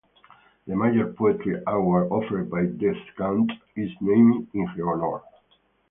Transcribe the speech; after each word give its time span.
The 0.65 0.75
major 0.75 1.13
poetry 1.13 1.61
award 1.67 2.07
offered 2.11 2.49
by 2.49 2.65
"Descant" 2.65 3.51
is 3.75 3.91
named 4.01 4.47
in 4.55 4.65
her 4.65 4.91
honor. 4.93 5.21